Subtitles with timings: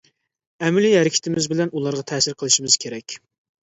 [0.67, 3.23] ئەمەلىي ھەرىكىتىمىز بىلەن ئۇلارغا تەسىر قىلىشىمىز كېرەك.